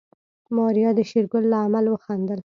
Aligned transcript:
ماريا 0.55 0.89
د 0.97 0.99
شېرګل 1.09 1.43
له 1.51 1.57
عمل 1.65 1.85
وخندل. 1.89 2.39